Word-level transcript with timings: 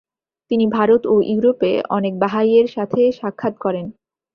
তিনি 0.51 0.65
ভারত 0.67 1.01
ও 1.05 1.15
ইউরোপে 1.23 1.71
অনেক 1.89 2.13
বাহাইয়ের 2.19 2.67
সাথে 2.67 3.01
সাক্ষাৎ 3.11 3.53
করেন। 3.57 3.85